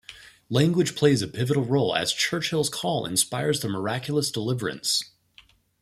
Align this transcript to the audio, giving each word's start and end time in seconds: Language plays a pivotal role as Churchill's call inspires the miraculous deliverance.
Language 0.49 0.95
plays 0.95 1.21
a 1.21 1.27
pivotal 1.27 1.63
role 1.63 1.95
as 1.95 2.11
Churchill's 2.11 2.69
call 2.71 3.05
inspires 3.05 3.59
the 3.59 3.69
miraculous 3.69 4.31
deliverance. 4.31 5.11